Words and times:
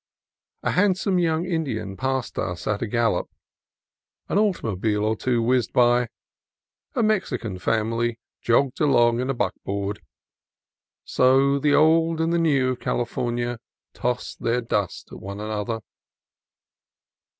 A 0.63 0.71
handsome 0.71 1.19
young 1.19 1.45
Indian 1.45 1.95
passed 1.95 2.39
us 2.39 2.65
at 2.65 2.81
a 2.81 2.87
gallop; 2.87 3.29
an 4.29 4.39
automobile 4.39 5.05
or 5.05 5.15
two 5.15 5.43
whizzed 5.43 5.73
by; 5.73 6.07
a 6.95 7.03
Mexican 7.03 7.59
family 7.59 8.17
jogged 8.41 8.81
along 8.81 9.19
in 9.19 9.29
a 9.29 9.35
buckboard; 9.35 10.01
so 11.05 11.59
the 11.59 11.75
old 11.75 12.19
and 12.19 12.33
the 12.33 12.39
new 12.39 12.75
California 12.75 13.59
toss 13.93 14.33
their 14.33 14.59
dust 14.61 15.09
at 15.11 15.19
one 15.19 15.39
another. 15.39 15.81